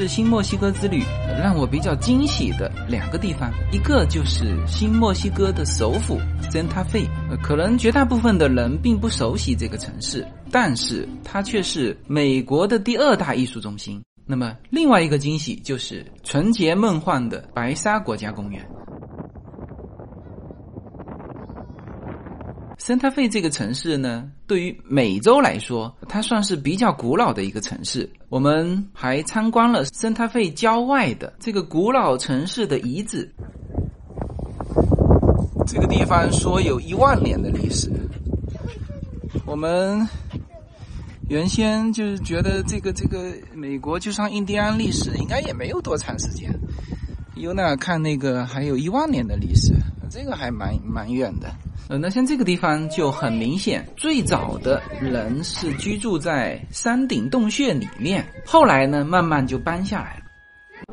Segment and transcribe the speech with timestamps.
[0.00, 1.02] 是新墨西哥之旅
[1.42, 6.18] 让我比较惊喜的两个地方，一个就是新墨西哥的首府
[6.50, 7.06] Santa Fe，
[7.42, 14.02] 可能绝大部分的人并不熟悉这个城市，但是它却是美国的第二大艺术中心。
[14.24, 18.66] 那么另外一个惊喜就是纯洁梦幻的白沙国家公园。
[22.80, 28.08] 圣塔费这个城市呢，对于美洲来说，它算是比较古老的一个城市。
[28.30, 33.30] 我们还参观了圣塔费郊外的这个古老城市的遗址。
[35.66, 37.92] 这个地方说有一万年的历史。
[39.44, 40.08] 我们
[41.28, 46.50] 原先就是觉得这个这个美国就像印第安历史，应该也没有多长时间。
[47.36, 49.74] 尤娜看那个还有一万年的历史，
[50.08, 51.46] 这个还蛮蛮远的。
[51.90, 60.22] 呃，那像这个地方就很明显，最早的人是居住在山顶洞穴里面，后来呢，慢慢就搬下来了。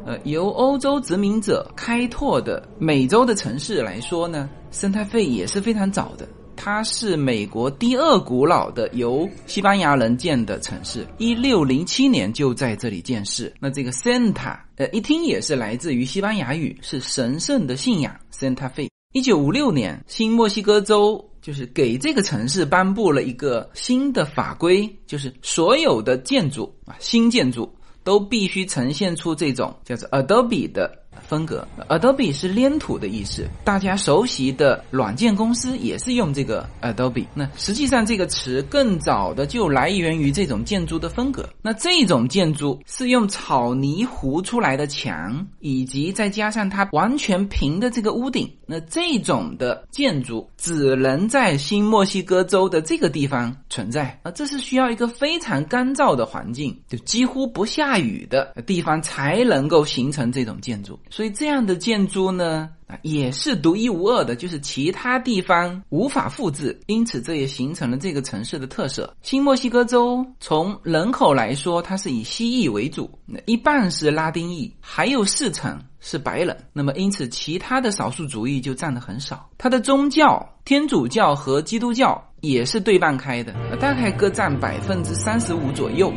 [0.08, 13.54] 呃，由欧洲殖民者开拓的美洲的城市来说呢，生态费也是非常早的，它是美国第二古老的由西班牙人建的城市，一六零七年就在这里建市。
[13.60, 18.88] 那这个 Santa，呃，一听也是来自于西班牙语，是神圣的信仰 Santa Fe。
[19.18, 27.68] 一九五六年，新墨西哥州就是给这个城市颁布了一个新的法规，就是所有的建筑啊，新建筑
[28.04, 30.96] 都必须呈现出这种叫做 Adobe 的。
[31.26, 37.26] 风格，Adobe 是粘土的意思，大家熟悉的软件公司也是用这个 Adobe。
[37.34, 41.48] 那实际上这个词更早的就来源于这种建筑的风格。
[41.62, 48.52] 那这种建筑是用草泥糊出来的墙，以及再加上它完全平的这个屋顶。
[48.66, 61.00] 那这种的建筑只能在新墨西哥州的这个地方存在啊，这是需要一个非常干燥的环境，就几乎不下雨的地方才能够形成这种建筑。
[61.10, 62.70] 所以这样的建筑呢，
[63.02, 69.16] 也是独一无二的，就是其他地方无法复制，因此这也形成了这个城市的特色。
[69.22, 73.10] 新墨西哥州从人口来说，它是以西裔为主，
[73.46, 76.56] 一半是拉丁裔，还有四成是白人。
[76.74, 79.50] 那么因此，其他的少数族裔就占的很少。
[79.58, 86.12] 它的宗教，天主教和基督教也是对半开的，大概各占百分之三十五左右。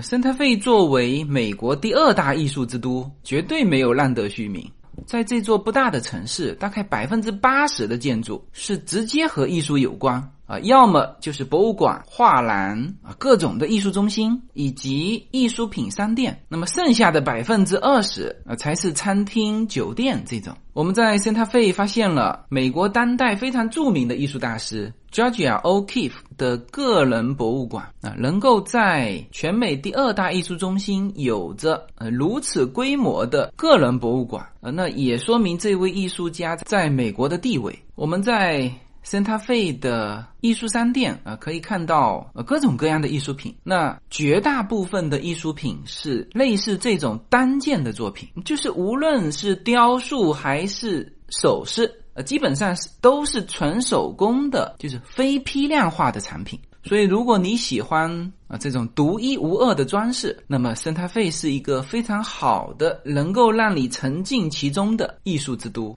[0.00, 4.66] 呃，圣塔费作为美国第二大艺术之都，绝对没有浪得虚名。
[5.04, 16.42] 在这座不大的城市，大概百分之八十的建筑是直接和艺术有关啊，要么就是博物馆、画廊啊，各种的艺术中心以及艺术品商店。
[16.48, 20.52] 那么剩下的百分之二十啊，才是餐厅、酒店这种。
[20.72, 37.78] 我们在圣塔费发现了美国当代非常著名的艺术大师 Georgia O'Keeffe 的个人博物馆啊，能够在全美第二大艺术中心有着呃如此规模的个人博物馆啊，那也说明这位艺术家在美国的地位。
[37.94, 38.68] 我们在。
[39.02, 43.54] 圣塔费的艺术商店啊，可以看到呃各种各样的艺术品。
[43.62, 56.58] 那绝大部分的艺术品是类似这种单件的作品，就是无论是雕塑还是首饰，呃，基本上是都是纯手工的，就是非批量化的产品。
[56.82, 65.94] 所以，如果你喜欢啊这种独一无二的装饰，那么圣塔费是一个非常好的，能够让你沉浸其中的艺术之都。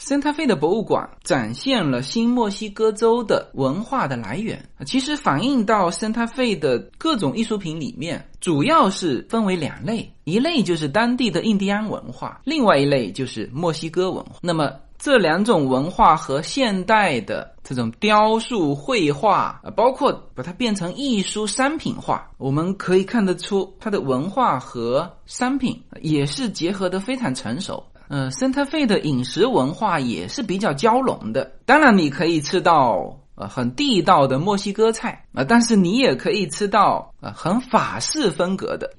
[0.00, 4.58] 圣塔费的博物馆展现了新墨西哥州的文化的来源。
[4.86, 14.36] 其实反映到圣塔费的各种艺术品里面，主要是分为两类：一类就是当地的印第安文化，另外一类就是墨西哥文化。
[14.40, 14.72] 那么
[15.02, 27.82] 这两种文化和现代的这种雕塑、绘画，包括把它变成艺术商品化，我们可以看得出它的文化和商品也是结合的非常成熟。
[28.08, 31.50] 呃，圣特费的饮食文化也是比较交融的。
[31.64, 38.90] 当然，你可以吃到呃很地道的墨西哥菜啊，但是你也可以吃到呃很法式风格的。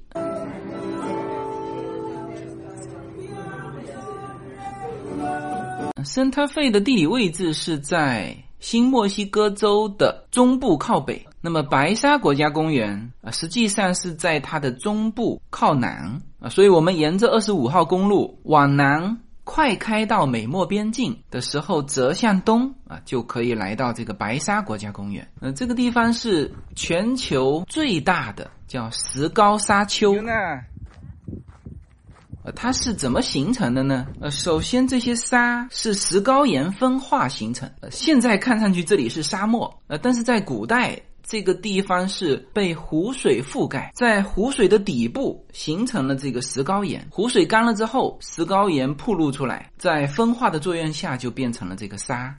[6.04, 11.26] 圣特费的地理位置是在新墨西哥州的中部靠北。
[11.40, 25.26] 那么白沙国家公园啊，实际上是在它的中部靠南啊，所以我们沿着二十五号公路往南快开到美墨边境的时候，折向东啊，就可以来到这个白沙国家公园。
[25.40, 30.14] 呃，这个地方是全球最大的叫石膏沙丘。
[32.44, 34.06] 呃，它是怎么形成的呢？
[34.20, 37.70] 呃，首先这些沙是石膏岩分化形成。
[37.80, 47.06] 呃，现在看上去这里是沙漠，呃，但是在古代这个地方是被湖水覆盖，在湖水的底部形成了这个石膏岩。
[47.10, 52.36] 湖水干了之后，石膏岩暴露出来，在风化的作用下就变成了这个沙。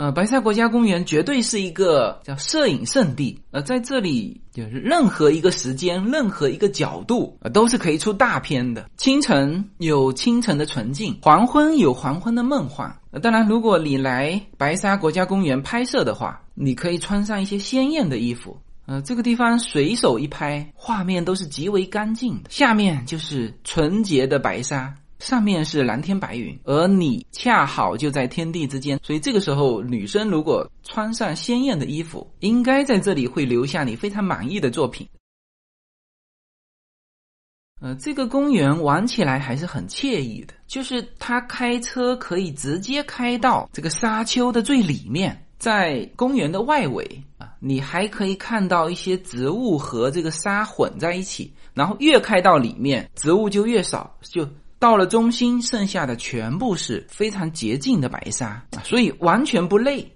[0.00, 3.38] 呃，白沙国家公园绝对是一个叫摄影圣地。
[3.50, 8.88] 呃，在这里就是任何一个时间、任何一个角度，呃，都是可以出大片的。
[8.96, 12.90] 清晨有清晨的纯净，黄昏有黄昏的梦幻。
[13.10, 18.56] 呃，当然，如果你来白沙国家公园拍摄的话，你可以穿上一些鲜艳的衣服。
[18.86, 22.48] 呃，这个地方随手一拍，画面都是极为干净的。
[22.48, 24.94] 下面就是纯洁的白沙。
[25.20, 35.06] 上面是蓝天白云，而你恰好就在天地之间，所以这个时候女生如果穿上鲜艳的衣服，应该在这里会留下你非常满意的作品。
[37.82, 54.48] 呃，这个公园玩起来还是很惬意的，就是它开车可以直接开到这个沙丘的最里面，在公园的外围啊，你还可以看到一些植物和这个沙混在一起，然后越开到里面，植物就越少，就。
[54.80, 60.10] 到了中心，剩下的全部是非常洁净的白沙，所以完全不累。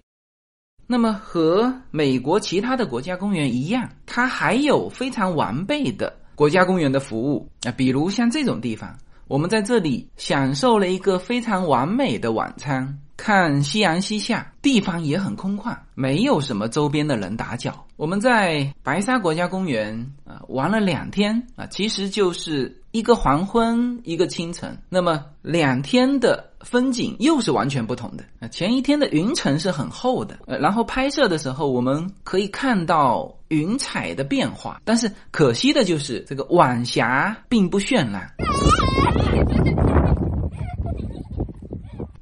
[0.87, 12.99] 那么和美国其他的国家公园一样，它还有非常完备的国家公园的服务啊，比如像这种地方，我们在这里享受了一个非常完美的晚餐。
[13.17, 17.87] 看夕阳西下，地方也很空旷，没有什么周边的人打搅。
[17.97, 24.79] 我们在白沙国家公园啊玩了两天啊，其实就是一个黄昏，一个清晨。
[24.89, 28.23] 那么两天的风景又是完全不同的。
[28.51, 38.33] 前一天的云层是很厚的，呃，然后拍摄的时候我们可以看到云彩的变化，但是可惜的就是这个晚霞并不绚烂。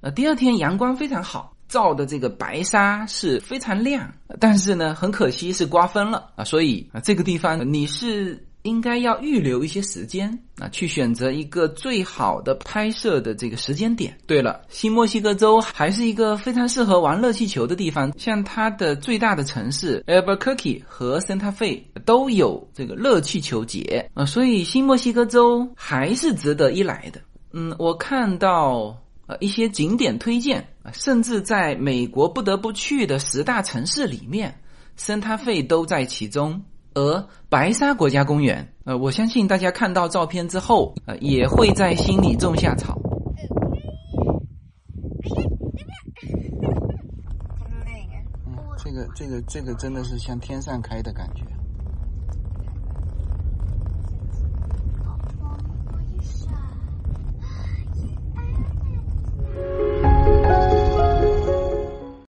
[0.01, 4.11] 呃，第二天阳光非常好，照的这个白沙是非常亮，
[4.41, 14.17] 但是呢，很可惜是刮风了啊，所以啊，这个地方你是应该要预留一些时间啊，去选择一个最好的拍摄的这个时间点。
[14.27, 27.21] 对了，新墨西哥州还是一个非常适合玩热气球的地方，像它的最大的城市 Albuquerque 和 Santa Fe 都有这个热气球节啊，所以新墨西哥州还是值得一来的。
[27.53, 28.99] 嗯，我看到。
[29.29, 34.61] 呃，一些景点推荐啊，甚至在美国不得不去的十大城市里面，
[34.97, 36.61] 圣塔费都在其中。
[36.95, 42.99] 而白沙国家公园，呃，我相信大家看到照片之后，呃，也会在心里种下草。
[48.47, 51.43] 嗯，这个这个这个真的是像天上开的感觉。